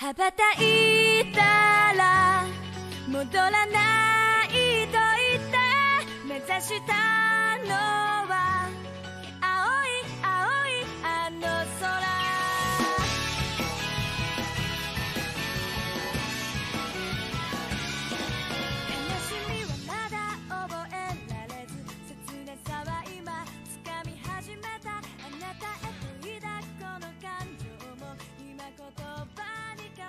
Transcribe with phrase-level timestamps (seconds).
[0.00, 1.40] 羽ばたいた
[1.92, 2.44] ら
[3.08, 4.48] 戻らない
[4.86, 4.96] と
[5.32, 5.58] 言って
[6.24, 7.74] 目指したの
[8.30, 8.47] は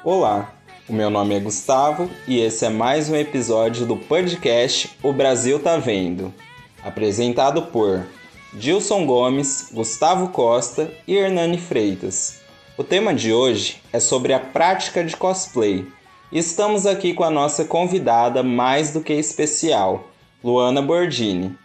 [0.02, 0.54] Olá,
[0.88, 5.60] o meu nome é Gustavo e esse é mais um episódio do podcast O Brasil
[5.60, 6.34] Tá Vendo,
[6.82, 8.08] apresentado por
[8.54, 12.40] Dilson Gomes, Gustavo Costa e Hernani Freitas.
[12.78, 15.86] O tema de hoje é sobre a prática de cosplay.
[16.32, 20.08] E estamos aqui com a nossa convidada mais do que especial,
[20.42, 21.58] Luana Bordini,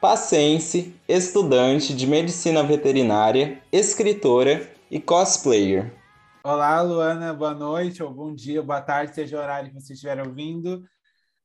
[0.00, 5.92] pacense, estudante de medicina veterinária, escritora e cosplayer.
[6.46, 10.20] Olá, Luana, boa noite, ou bom dia, boa tarde, seja o horário que você estiver
[10.20, 10.86] ouvindo.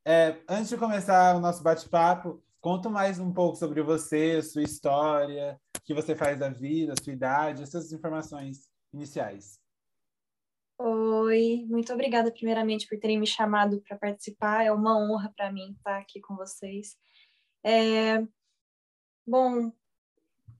[0.06, 5.58] É, antes de começar o nosso bate-papo, conta mais um pouco sobre você, sua história,
[5.78, 9.58] o que você faz da vida, sua idade, essas informações iniciais.
[10.78, 14.66] Oi, muito obrigada primeiramente por terem me chamado para participar.
[14.66, 16.98] É uma honra para mim estar aqui com vocês.
[17.64, 18.22] É,
[19.26, 19.74] Bom, o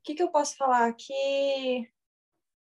[0.02, 0.94] que, que eu posso falar?
[0.94, 1.90] Que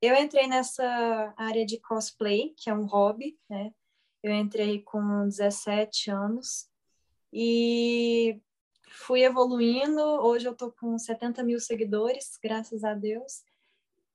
[0.03, 3.73] eu entrei nessa área de cosplay, que é um hobby, né?
[4.21, 6.69] Eu entrei com 17 anos
[7.33, 8.41] e
[8.89, 10.01] fui evoluindo.
[10.01, 13.45] Hoje eu tô com 70 mil seguidores, graças a Deus.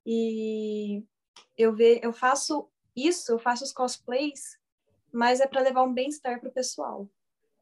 [0.06, 1.06] E
[1.58, 4.60] eu, ve, eu faço isso, eu faço os cosplays,
[5.12, 7.10] mas é para levar um bem-estar para o pessoal.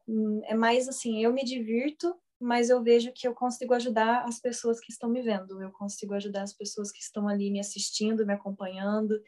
[0.08, 4.39] Hum, É mais assim, eu me divirto, mas eu vejo que eu consigo ajudar as
[4.39, 8.25] pessoas que estão me vendo, eu consigo ajudar as pessoas que estão ali me assistindo,
[8.25, 9.22] me acompanhando.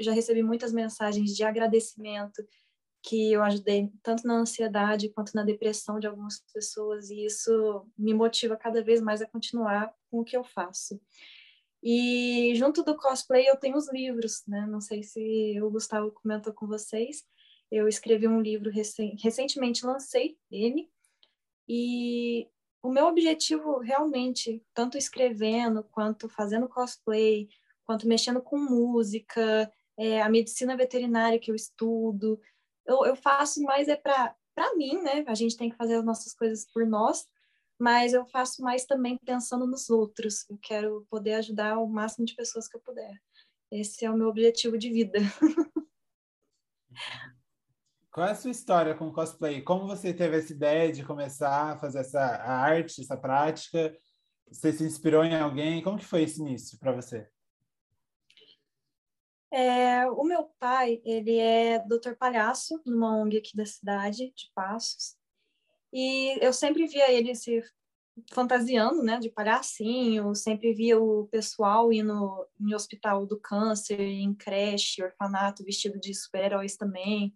[0.00, 2.44] Já recebi muitas mensagens de agradecimento
[3.02, 8.14] que eu ajudei tanto na ansiedade quanto na depressão de algumas pessoas, e isso me
[8.14, 10.98] motiva cada vez mais a continuar com o que eu faço.
[11.82, 14.66] E junto do cosplay eu tenho os livros, né?
[14.66, 17.22] Não sei se o Gustavo comentou com vocês.
[17.70, 20.88] Eu escrevi um livro recen recentemente lancei ele
[21.68, 22.48] e
[22.82, 27.48] o meu objetivo realmente, tanto escrevendo quanto fazendo cosplay,
[27.84, 32.40] quanto mexendo com música, é, a medicina veterinária que eu estudo,
[32.86, 34.36] eu, eu faço mais é para
[34.76, 35.24] mim, né?
[35.26, 37.26] A gente tem que fazer as nossas coisas por nós,
[37.78, 40.48] mas eu faço mais também pensando nos outros.
[40.48, 43.20] Eu quero poder ajudar o máximo de pessoas que eu puder.
[43.70, 45.18] Esse é o meu objetivo de vida.
[48.14, 49.60] Qual é a sua história com cosplay?
[49.60, 53.92] Como você teve essa ideia de começar a fazer essa a arte, essa prática?
[54.48, 55.82] Você se inspirou em alguém?
[55.82, 57.28] Como que foi esse início para você?
[59.52, 65.16] É, o meu pai, ele é doutor palhaço numa ONG aqui da cidade, de Passos.
[65.92, 67.64] E eu sempre via ele se
[68.30, 75.02] fantasiando, né, de palhacinho, sempre via o pessoal indo em hospital do câncer, em creche,
[75.02, 77.34] orfanato, vestido de super-heróis também.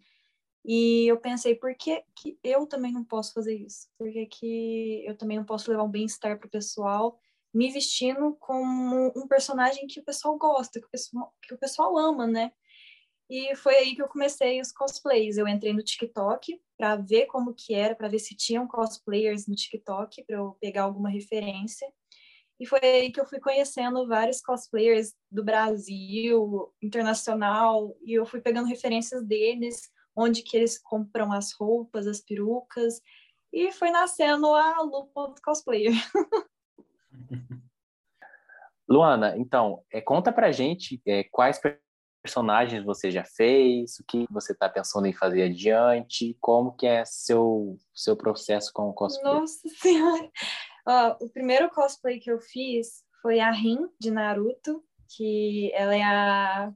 [0.71, 3.89] E eu pensei, por que, que eu também não posso fazer isso?
[3.97, 7.19] Por que, que eu também não posso levar um bem-estar para o pessoal,
[7.55, 11.97] me vestindo como um personagem que o pessoal gosta, que o pessoal, que o pessoal
[11.97, 12.53] ama, né?
[13.31, 15.39] E foi aí que eu comecei os cosplays.
[15.39, 19.55] Eu entrei no TikTok para ver como que era, para ver se tinham cosplayers no
[19.55, 21.91] TikTok, para eu pegar alguma referência.
[22.61, 28.43] E foi aí que eu fui conhecendo vários cosplayers do Brasil, internacional, e eu fui
[28.43, 33.01] pegando referências deles, onde que eles compram as roupas, as perucas,
[33.53, 35.93] e foi nascendo a lupa do cosplayer.
[38.89, 41.81] Luana, então, é, conta pra gente é, quais per-
[42.23, 47.05] personagens você já fez, o que você está pensando em fazer adiante, como que é
[47.05, 49.35] seu seu processo com o cosplay.
[49.35, 50.31] Nossa Senhora!
[51.21, 54.83] O primeiro cosplay que eu fiz foi a Rin, de Naruto,
[55.17, 56.73] que ela é a,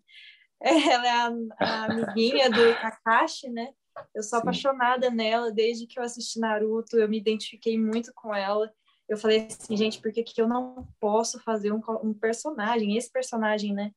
[0.90, 3.72] ela é a, a amiguinha do Kakashi, né?
[4.14, 4.42] Eu sou Sim.
[4.42, 8.72] apaixonada nela desde que eu assisti Naruto, eu me identifiquei muito com ela.
[9.08, 13.10] Eu falei assim, gente, por que, que eu não posso fazer um, um personagem, esse
[13.10, 13.92] personagem, né?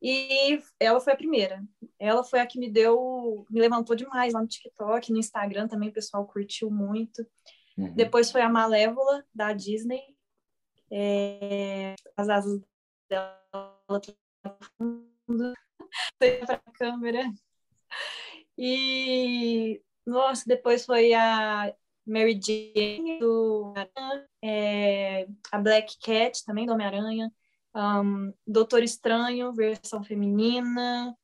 [0.00, 1.62] E ela foi a primeira.
[1.98, 5.88] Ela foi a que me deu, me levantou demais lá no TikTok, no Instagram também,
[5.88, 7.26] o pessoal curtiu muito.
[7.76, 7.92] Uhum.
[7.94, 10.02] Depois foi a Malévola, da Disney.
[10.90, 12.60] É, as asas
[13.08, 13.40] dela
[16.18, 17.32] para a câmera.
[18.56, 21.74] E, nossa, depois foi a
[22.06, 23.72] Mary Jane, do
[24.42, 27.32] é, a Black Cat, também do Homem-Aranha.
[27.74, 31.16] um, Doutor Estranho, versão feminina.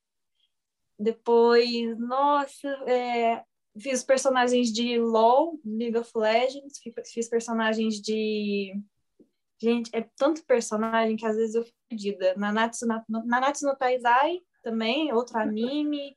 [0.99, 3.43] Depois, nossa, é,
[3.79, 6.81] fiz personagens de LoL, League of Legends,
[7.13, 8.75] fiz personagens de.
[9.63, 12.35] Gente, é tanto personagem que às vezes eu fico perdida.
[12.37, 16.17] Nanatsu, Nanatsu no Taizai, também, outro anime.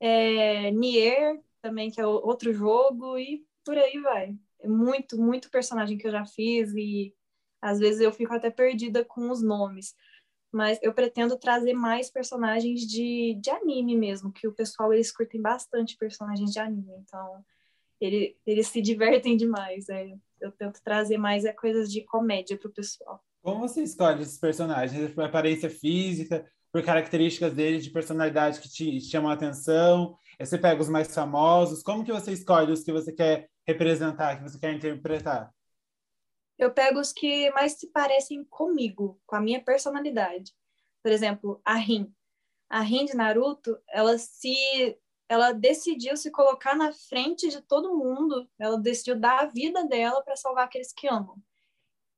[0.00, 4.34] É, Nier, também, que é outro jogo, e por aí vai.
[4.60, 7.14] É muito, muito personagem que eu já fiz, e
[7.60, 9.94] às vezes eu fico até perdida com os nomes
[10.52, 15.40] mas eu pretendo trazer mais personagens de, de anime mesmo, que o pessoal eles curtem
[15.40, 17.44] bastante personagens de anime, então
[18.00, 19.88] ele, eles se divertem demais.
[19.88, 20.12] É.
[20.40, 23.22] Eu tento trazer mais é, coisas de comédia para o pessoal.
[23.42, 25.12] Como você escolhe esses personagens?
[25.12, 30.16] Por aparência física, por características deles de personalidade que te chamam a atenção?
[30.38, 31.82] Você pega os mais famosos?
[31.82, 35.52] Como que você escolhe os que você quer representar, que você quer interpretar?
[36.60, 40.54] eu pego os que mais se parecem comigo, com a minha personalidade.
[41.02, 42.14] Por exemplo, a Rin.
[42.68, 48.48] A Rin de Naruto, ela se ela decidiu se colocar na frente de todo mundo,
[48.58, 51.36] ela decidiu dar a vida dela para salvar aqueles que amam.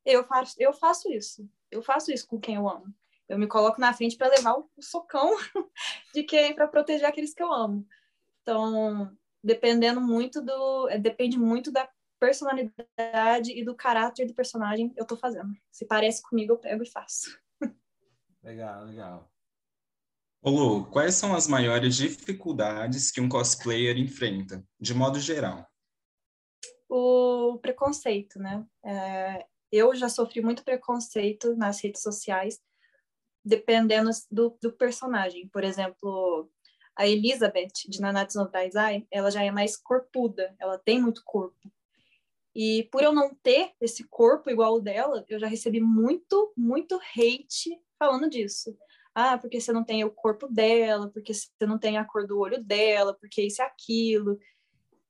[0.04, 1.48] Eu faço, eu faço isso.
[1.70, 2.92] Eu faço isso com quem eu amo.
[3.28, 5.36] Eu me coloco na frente para levar o, o socão
[6.14, 7.86] de quem para proteger aqueles que eu amo.
[8.42, 11.88] Então, dependendo muito do, é, depende muito da
[12.20, 15.52] personalidade e do caráter do personagem eu tô fazendo.
[15.70, 17.36] Se parece comigo, eu pego e faço.
[18.42, 19.32] Legal, legal.
[20.44, 25.64] Ô Lu, quais são as maiores dificuldades que um cosplayer enfrenta, de modo geral?
[26.88, 28.66] O preconceito, né?
[28.84, 32.60] É, eu já sofri muito preconceito nas redes sociais,
[33.44, 35.48] dependendo do, do personagem.
[35.48, 36.48] Por exemplo,
[36.96, 41.70] a Elizabeth, de Nanatsu no Taizai, ela já é mais corpuda, ela tem muito corpo.
[42.54, 46.96] E por eu não ter esse corpo igual o dela, eu já recebi muito, muito
[47.16, 48.76] hate falando disso.
[49.14, 52.38] Ah, porque você não tem o corpo dela, porque você não tem a cor do
[52.38, 54.38] olho dela, porque isso e aquilo.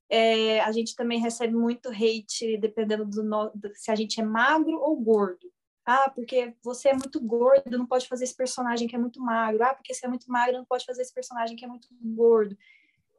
[0.09, 4.79] É, a gente também recebe muito hate dependendo do, no, se a gente é magro
[4.81, 5.52] ou gordo.
[5.85, 9.65] Ah, porque você é muito gordo, não pode fazer esse personagem que é muito magro.
[9.65, 12.57] Ah, porque você é muito magro, não pode fazer esse personagem que é muito gordo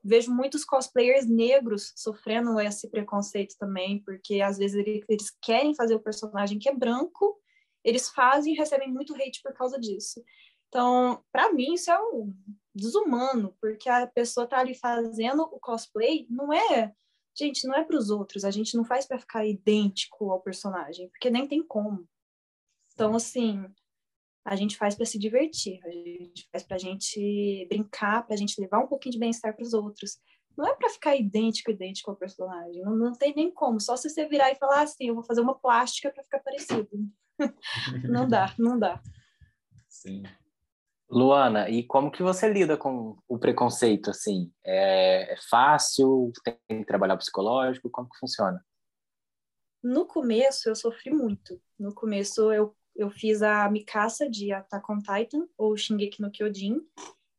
[0.03, 5.99] vejo muitos cosplayers negros sofrendo esse preconceito também, porque às vezes eles querem fazer o
[5.99, 7.39] personagem que é branco,
[7.83, 10.21] eles fazem e recebem muito hate por causa disso.
[10.67, 12.33] Então, para mim, isso é um
[12.75, 16.93] desumano, porque a pessoa tá ali fazendo o cosplay, não é.
[17.37, 21.09] Gente, não é para os outros, a gente não faz para ficar idêntico ao personagem,
[21.09, 22.07] porque nem tem como.
[22.93, 23.65] Então, assim,
[24.45, 28.37] a gente faz para se divertir, a gente faz para a gente brincar, para a
[28.37, 30.19] gente levar um pouquinho de bem-estar para os outros.
[30.57, 32.81] Não é para ficar idêntico, idêntico ao personagem.
[32.81, 33.79] Não, não tem nem como.
[33.79, 36.89] Só se você virar e falar assim, eu vou fazer uma plástica para ficar parecido.
[38.07, 39.01] não dá, não dá.
[39.87, 40.23] Sim.
[41.09, 44.51] Luana, e como que você lida com o preconceito, assim?
[44.63, 46.31] É, é fácil?
[46.43, 47.89] Tem que trabalhar psicológico?
[47.89, 48.63] Como que funciona?
[49.81, 51.61] No começo, eu sofri muito.
[51.77, 56.81] No começo, eu eu fiz a Mikasa de Attack on Titan, ou Shingeki no Kyojin,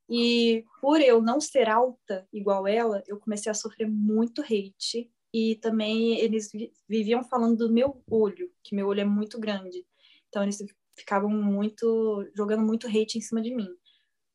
[0.08, 5.56] e por eu não ser alta igual ela, eu comecei a sofrer muito hate, e
[5.56, 6.50] também eles
[6.88, 9.84] viviam falando do meu olho, que meu olho é muito grande.
[10.28, 10.58] Então eles
[10.96, 13.68] ficavam muito, jogando muito hate em cima de mim.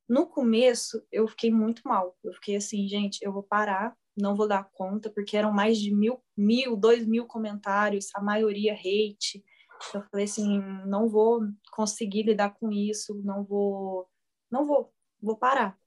[0.10, 2.18] No começo, eu fiquei muito mal.
[2.22, 5.94] Eu fiquei assim, gente, eu vou parar, não vou dar conta, porque eram mais de
[5.94, 9.44] mil, mil, dois mil comentários, a maioria hate.
[9.94, 14.08] Eu falei assim, não vou conseguir lidar com isso, não vou,
[14.52, 15.78] não vou, vou parar.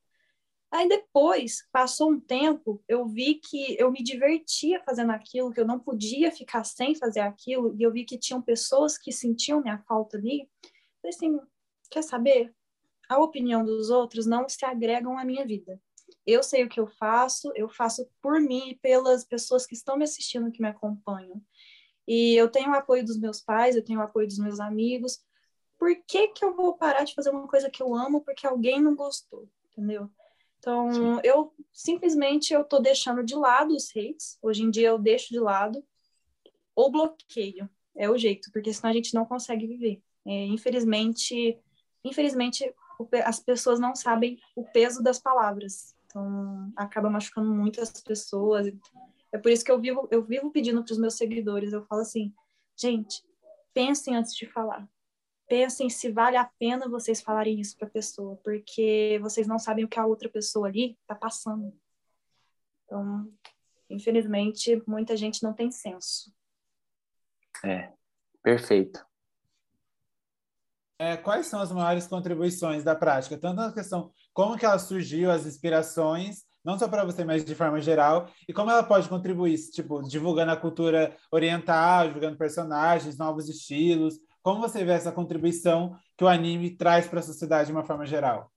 [0.70, 5.66] Aí depois, passou um tempo, eu vi que eu me divertia fazendo aquilo, que eu
[5.66, 9.78] não podia ficar sem fazer aquilo, e eu vi que tinham pessoas que sentiam minha
[9.86, 10.48] falta ali.
[11.02, 11.38] Falei assim,
[11.90, 12.54] quer saber?
[13.06, 15.78] A opinião dos outros não se agregam à minha vida.
[16.24, 19.98] Eu sei o que eu faço, eu faço por mim e pelas pessoas que estão
[19.98, 21.42] me assistindo, que me acompanham.
[22.06, 25.20] E eu tenho o apoio dos meus pais, eu tenho o apoio dos meus amigos.
[25.78, 28.80] Por que, que eu vou parar de fazer uma coisa que eu amo porque alguém
[28.80, 29.48] não gostou?
[29.70, 30.10] Entendeu?
[30.58, 31.20] Então, Sim.
[31.24, 34.38] eu simplesmente eu tô deixando de lado os hates.
[34.40, 35.84] Hoje em dia eu deixo de lado
[36.74, 37.68] ou bloqueio.
[37.96, 40.00] É o jeito, porque senão a gente não consegue viver.
[40.24, 41.58] É, infelizmente,
[42.04, 42.72] infelizmente
[43.24, 45.94] as pessoas não sabem o peso das palavras.
[46.06, 48.66] Então, acaba machucando muito as pessoas.
[49.32, 52.02] É por isso que eu vivo, eu vivo pedindo para os meus seguidores, eu falo
[52.02, 52.34] assim,
[52.76, 53.24] gente,
[53.72, 54.86] pensem antes de falar.
[55.48, 59.84] Pensem se vale a pena vocês falarem isso para a pessoa, porque vocês não sabem
[59.84, 61.74] o que a outra pessoa ali está passando.
[62.84, 63.32] Então,
[63.88, 66.32] infelizmente, muita gente não tem senso.
[67.64, 67.92] É,
[68.42, 69.04] perfeito.
[70.98, 75.30] É, quais são as maiores contribuições da prática, tanto na questão como que ela surgiu,
[75.30, 79.58] as inspirações, não só para você, mas de forma geral, e como ela pode contribuir,
[79.70, 84.18] tipo, divulgando a cultura oriental, divulgando personagens, novos estilos.
[84.42, 88.06] Como você vê essa contribuição que o anime traz para a sociedade de uma forma
[88.06, 88.52] geral?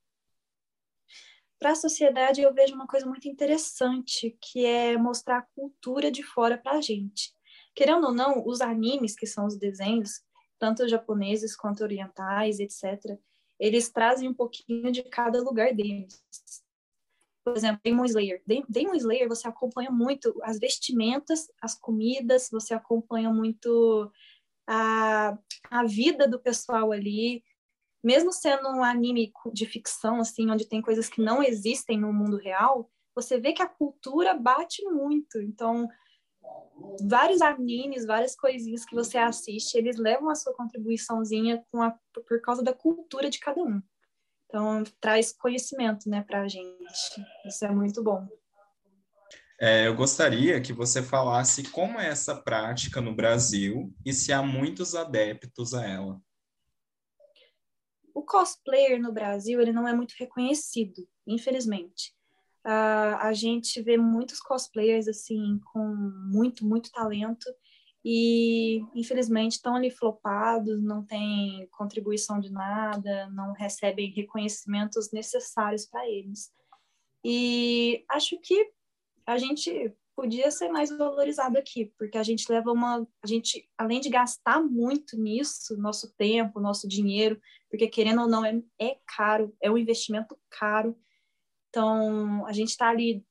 [1.57, 6.21] Para a sociedade, eu vejo uma coisa muito interessante, que é mostrar a cultura de
[6.21, 7.33] fora para a gente.
[7.73, 10.21] Querendo ou não, os animes, que são os desenhos,
[10.59, 13.17] tanto japoneses quanto orientais, etc.,
[13.59, 16.21] eles trazem um pouquinho de cada lugar deles.
[17.45, 18.41] Por exemplo, Demon Slayer.
[18.67, 24.11] Demon Slayer, você acompanha muito as vestimentas, as comidas, você acompanha muito
[24.67, 25.37] a,
[25.69, 27.43] a vida do pessoal ali.
[28.03, 32.37] Mesmo sendo um anime de ficção, assim, onde tem coisas que não existem no mundo
[32.37, 35.39] real, você vê que a cultura bate muito.
[35.39, 35.87] Então,
[37.07, 41.95] vários animes, várias coisinhas que você assiste, eles levam a sua contribuiçãozinha a,
[42.27, 43.81] por causa da cultura de cada um.
[44.45, 47.25] Então, traz conhecimento né, para a gente.
[47.45, 48.27] Isso é muito bom.
[49.59, 54.41] É, eu gostaria que você falasse como é essa prática no Brasil e se há
[54.43, 56.21] muitos adeptos a ela.
[58.13, 62.13] O cosplayer no Brasil ele não é muito reconhecido, infelizmente.
[62.65, 67.45] Uh, a gente vê muitos cosplayers assim com muito, muito talento
[68.07, 76.07] e infelizmente estão ali flopados, não têm contribuição de nada, não recebem reconhecimentos necessários para
[76.07, 76.53] eles.
[77.23, 78.71] E acho que
[79.25, 83.99] a gente podia ser mais valorizado aqui, porque a gente leva uma, a gente além
[83.99, 89.51] de gastar muito nisso, nosso tempo, nosso dinheiro, porque querendo ou não é, é caro,
[89.59, 90.95] é um investimento caro
[91.75, 93.21] então, a gente está ali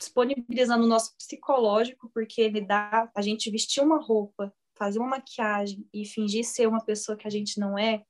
[0.00, 5.86] disponibilizando o nosso psicológico, porque ele dá a gente vestir uma roupa, fazer uma maquiagem
[5.92, 8.02] e fingir ser uma pessoa que a gente não é,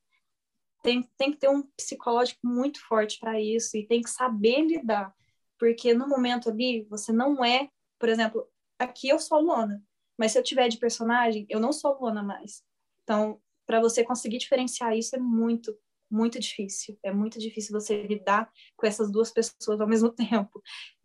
[0.82, 5.12] tem, tem que ter um psicológico muito forte para isso e tem que saber lidar,
[5.58, 7.68] porque no momento ali você não é,
[7.98, 9.82] por exemplo, aqui eu sou a Luana,
[10.16, 12.62] mas se eu tiver de personagem, eu não sou a Luana mais.
[13.02, 15.76] Então, para você conseguir diferenciar isso é muito,
[16.10, 16.98] muito difícil.
[17.02, 20.62] É muito difícil você lidar com essas duas pessoas ao mesmo tempo.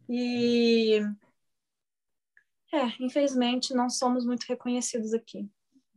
[0.09, 1.01] E
[2.74, 5.50] é, infelizmente não somos muito reconhecidos aqui.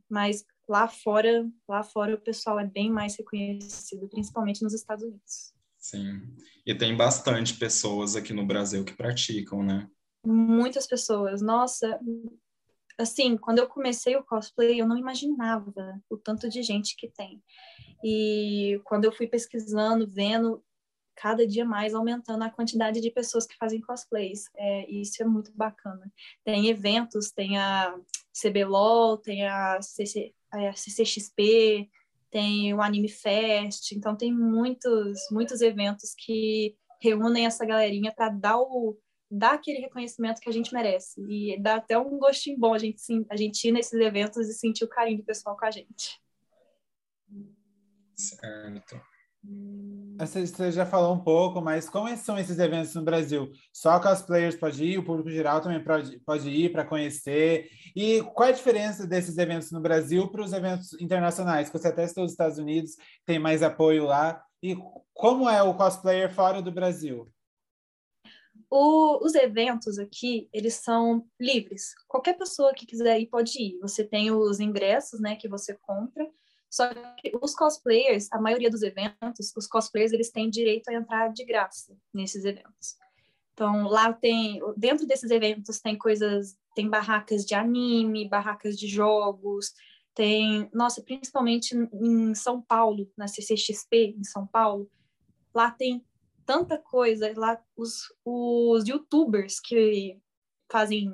[0.09, 5.53] Mas lá fora, lá fora o pessoal é bem mais reconhecido, principalmente nos Estados Unidos.
[5.79, 6.21] Sim.
[6.67, 9.89] E tem bastante pessoas aqui no Brasil que praticam, né?
[10.25, 11.41] Muitas pessoas.
[11.41, 11.99] Nossa,
[12.99, 15.73] assim, quando eu comecei o cosplay, eu não imaginava
[16.11, 17.43] o tanto de gente que tem.
[18.05, 20.63] E quando eu fui pesquisando, vendo
[21.21, 24.45] cada dia mais aumentando a quantidade de pessoas que fazem cosplays.
[24.57, 26.11] É, isso é muito bacana.
[26.45, 27.99] Tem eventos, tem a
[28.41, 31.91] CBLOL, tem a, CC, a CCXP,
[32.31, 38.59] tem o Anime Fest, então tem muitos, muitos eventos que reúnem essa galerinha para dar
[38.59, 38.97] o
[39.31, 42.99] dar aquele reconhecimento que a gente merece e dá até um gostinho bom a gente
[43.29, 46.19] a gente ir nesses eventos e sentir o carinho do pessoal com a gente.
[48.17, 48.99] Certo.
[50.19, 53.53] Você já falou um pouco, mas como são esses eventos no Brasil?
[53.73, 55.83] Só cosplayers pode ir, o público geral também
[56.25, 57.71] pode, ir para conhecer.
[57.95, 61.71] E qual é a diferença desses eventos no Brasil para os eventos internacionais?
[61.71, 64.43] Você até citou os Estados Unidos, tem mais apoio lá.
[64.61, 64.77] E
[65.15, 67.33] como é o cosplayer fora do Brasil?
[68.69, 71.95] O, os eventos aqui, eles são livres.
[72.09, 73.79] Qualquer pessoa que quiser ir pode ir.
[73.79, 76.29] Você tem os ingressos, né, que você compra
[76.71, 81.33] só que os cosplayers, a maioria dos eventos, os cosplayers eles têm direito a entrar
[81.33, 82.97] de graça nesses eventos.
[83.53, 89.73] Então, lá tem, dentro desses eventos tem coisas, tem barracas de anime, barracas de jogos,
[90.15, 94.91] tem, nossa, principalmente em São Paulo, na CCXP em São Paulo,
[95.55, 96.05] lá tem
[96.45, 100.19] tanta coisa, lá os, os youtubers que
[100.71, 101.13] fazem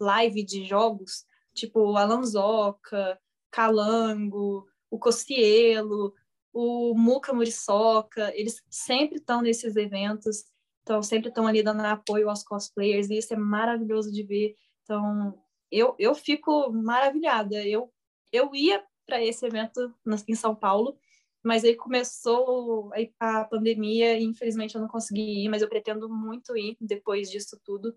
[0.00, 3.20] live de jogos, tipo Alanzoca,
[3.50, 6.14] Calango, o Cocielo,
[6.52, 10.44] o Muca Muriçoca, eles sempre estão nesses eventos,
[10.82, 14.54] então sempre estão ali dando apoio aos cosplayers, e isso é maravilhoso de ver.
[14.82, 17.64] Então, eu, eu fico maravilhada.
[17.64, 17.92] Eu,
[18.32, 19.94] eu ia para esse evento
[20.28, 20.98] em São Paulo,
[21.42, 26.56] mas aí começou a pandemia e infelizmente eu não consegui ir, mas eu pretendo muito
[26.56, 27.96] ir depois disso tudo.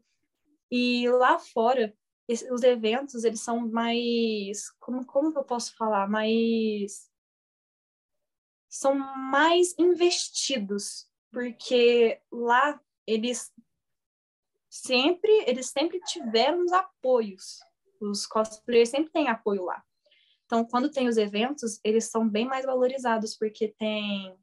[0.72, 1.94] E lá fora,
[2.28, 6.08] os eventos eles são mais como como eu posso falar?
[6.10, 7.10] Mais
[8.70, 13.52] são mais investidos porque lá eles
[14.70, 17.60] sempre eles sempre tiveram os apoios.
[18.02, 19.84] Os cosplayers sempre têm apoio lá.
[20.46, 24.38] Então quando tem os eventos eles são bem mais valorizados porque tem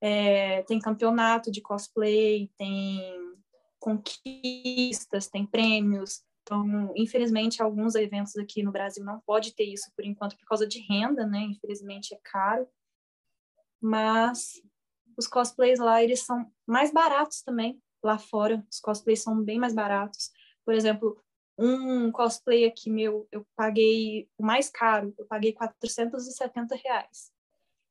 [0.00, 3.34] É, tem campeonato de cosplay, tem
[3.78, 6.22] conquistas, tem prêmios.
[6.44, 10.66] Então, infelizmente, alguns eventos aqui no Brasil não pode ter isso por enquanto por causa
[10.66, 11.40] de renda, né?
[11.40, 12.68] Infelizmente é caro.
[13.80, 14.62] Mas
[15.16, 17.80] os cosplays lá, eles são mais baratos também.
[18.02, 20.30] Lá fora, os cosplays são bem mais baratos.
[20.66, 21.18] Por exemplo,
[21.56, 27.32] um cosplay aqui meu, eu paguei o mais caro, eu paguei 470 reais.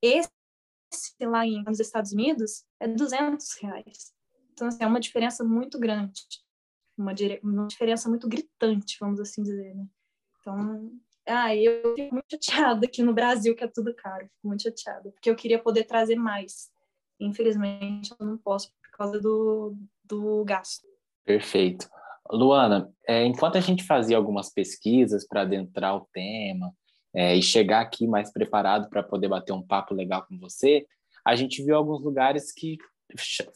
[0.00, 0.30] Esse
[1.22, 4.14] lá em, nos Estados Unidos é 200 reais.
[4.52, 6.22] Então, assim, é uma diferença muito grande.
[6.96, 9.86] Uma, uma diferença muito gritante, vamos assim dizer, né?
[10.40, 10.90] Então,
[11.26, 14.26] ah, eu fico muito chateada aqui no Brasil, que é tudo caro.
[14.26, 16.70] Fico muito chateada, porque eu queria poder trazer mais.
[17.18, 19.74] Infelizmente, eu não posso por causa do,
[20.04, 20.86] do gasto.
[21.24, 21.88] Perfeito.
[22.30, 26.72] Luana, é, enquanto a gente fazia algumas pesquisas para adentrar o tema
[27.14, 30.86] é, e chegar aqui mais preparado para poder bater um papo legal com você,
[31.24, 32.76] a gente viu alguns lugares que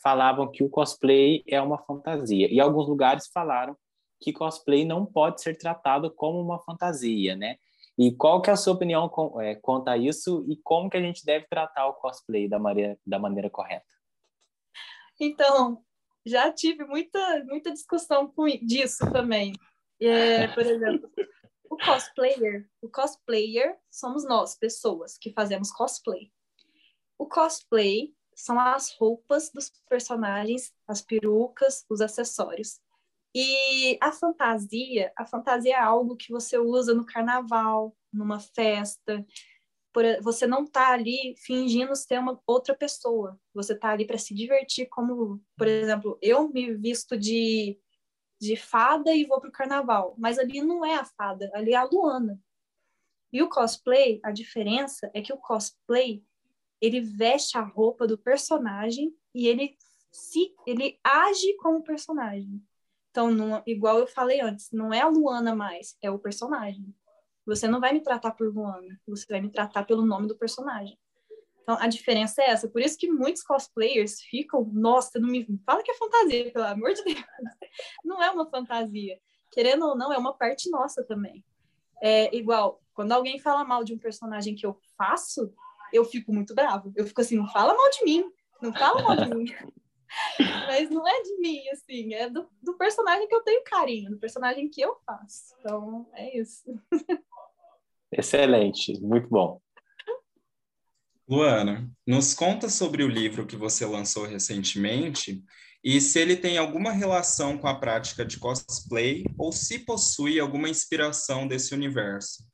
[0.02, 3.76] falavam que o cosplay é uma fantasia e alguns lugares falaram
[4.20, 7.56] que cosplay não pode ser tratado como uma fantasia, né?
[7.96, 10.96] E qual que é a sua opinião com, é, quanto a isso e como que
[10.96, 13.86] a gente deve tratar o cosplay da maneira, da maneira correta?
[15.20, 15.82] Então,
[16.24, 19.52] já tive muita, muita discussão com disso também.
[20.00, 21.10] É, por exemplo,
[21.68, 26.30] o cosplayer, o cosplayer somos nós, pessoas que fazemos cosplay.
[27.18, 32.80] O cosplay são as roupas dos personagens, as perucas, os acessórios.
[33.34, 39.26] E a fantasia, a fantasia é algo que você usa no carnaval, numa festa.
[39.92, 43.38] Por, você não está ali fingindo ser uma outra pessoa.
[43.52, 47.76] Você está ali para se divertir, como, por exemplo, eu me visto de,
[48.40, 50.14] de fada e vou para o carnaval.
[50.16, 52.40] Mas ali não é a fada, ali é a Luana.
[53.32, 56.24] E o cosplay, a diferença é que o cosplay
[56.80, 59.76] ele veste a roupa do personagem e ele
[60.10, 62.62] se ele age como personagem.
[63.10, 66.94] Então, não, igual eu falei antes, não é a Luana mais, é o personagem.
[67.46, 70.98] Você não vai me tratar por Luana, você vai me tratar pelo nome do personagem.
[71.62, 72.68] Então, a diferença é essa.
[72.68, 76.94] Por isso que muitos cosplayers ficam, nossa, não me fala que é fantasia, pelo amor
[76.94, 77.18] de Deus.
[78.02, 79.20] Não é uma fantasia.
[79.50, 81.44] Querendo ou não, é uma parte nossa também.
[82.02, 85.52] É igual, quando alguém fala mal de um personagem que eu faço,
[85.92, 86.92] eu fico muito bravo.
[86.96, 88.24] Eu fico assim, não fala mal de mim,
[88.62, 89.44] não fala mal de mim.
[90.66, 94.18] Mas não é de mim, assim, é do, do, personagem que eu tenho carinho, do
[94.18, 95.54] personagem que eu faço.
[95.60, 96.64] Então, é isso.
[98.10, 99.60] Excelente, muito bom.
[101.28, 105.44] Luana, nos conta sobre o livro que você lançou recentemente
[105.84, 110.70] e se ele tem alguma relação com a prática de cosplay ou se possui alguma
[110.70, 112.44] inspiração desse universo.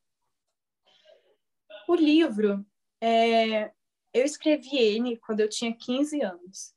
[1.88, 2.66] O livro,
[3.00, 3.72] é,
[4.12, 6.74] eu escrevi ele quando eu tinha 15 anos.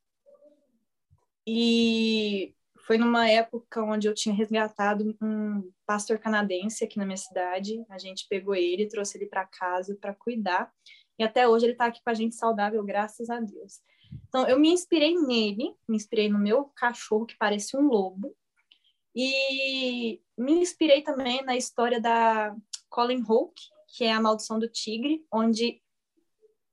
[1.46, 2.54] E
[2.86, 7.84] foi numa época onde eu tinha resgatado um pastor canadense aqui na minha cidade.
[7.88, 10.72] A gente pegou ele, trouxe ele para casa para cuidar.
[11.18, 13.80] E até hoje ele está aqui com a gente saudável, graças a Deus.
[14.28, 18.34] Então, eu me inspirei nele, me inspirei no meu cachorro, que parece um lobo.
[19.14, 22.54] E me inspirei também na história da
[22.88, 25.82] Colin Hawke, que é a Maldição do Tigre, onde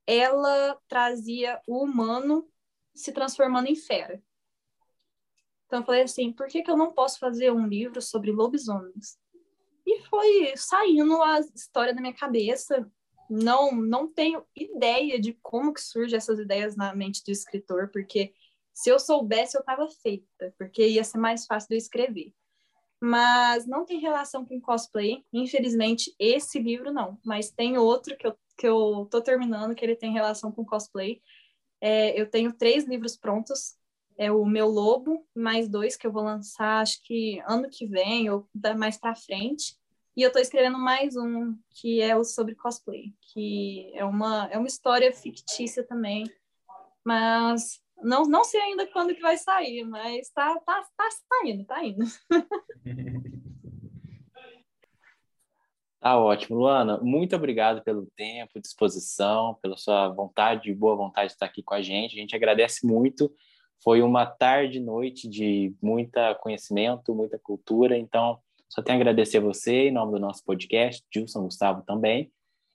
[0.08, 2.48] ela trazia o humano
[2.94, 4.22] se transformando em fera.
[5.66, 9.18] Então eu falei assim, por que, que eu não posso fazer um livro sobre lobisomens?
[9.86, 12.90] E foi saindo a história da minha cabeça.
[13.30, 18.34] Não, não tenho ideia de como que surgem essas ideias na mente do escritor, porque
[18.74, 22.34] se eu soubesse eu estava feita, porque ia ser mais fácil de eu escrever.
[23.00, 25.24] Mas não tem relação com cosplay.
[25.32, 27.20] Infelizmente, esse livro não.
[27.24, 31.22] Mas tem outro que eu, que eu tô terminando, que ele tem relação com cosplay.
[31.82, 33.78] É, eu tenho três livros prontos
[34.18, 38.30] é o Meu Lobo, mais dois que eu vou lançar, acho que ano que vem
[38.30, 39.78] ou mais para frente.
[40.16, 44.58] E eu estou escrevendo mais um, que é o sobre cosplay, que é uma, é
[44.58, 46.32] uma história fictícia também,
[47.04, 51.84] mas não, não sei ainda quando que vai sair, mas tá, tá, tá saindo, tá
[51.84, 52.06] indo.
[56.06, 56.60] Tá ótimo.
[56.60, 61.74] Luana, muito obrigado pelo tempo, disposição, pela sua vontade, boa vontade de estar aqui com
[61.74, 62.16] a gente.
[62.16, 63.34] A gente agradece muito
[63.84, 67.98] foi uma tarde, noite de muita conhecimento, muita cultura.
[67.98, 68.38] Então,
[68.70, 72.32] só tenho a agradecer a você em nome do nosso podcast, Gilson Gustavo também.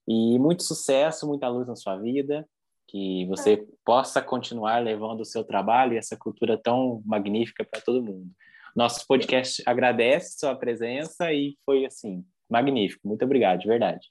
[0.09, 2.45] E muito sucesso, muita luz na sua vida,
[2.89, 8.03] que você possa continuar levando o seu trabalho e essa cultura tão magnífica para todo
[8.03, 8.27] mundo.
[8.75, 13.07] Nosso podcast agradece sua presença e foi assim, magnífico.
[13.09, 14.09] Muito obrigado, de verdade.